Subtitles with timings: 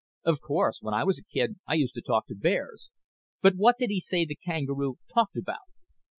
[0.25, 0.79] "Of course.
[0.81, 2.89] When I was a kid I used to talk to bears.
[3.43, 5.69] But what did he say the kangaroo talked about?"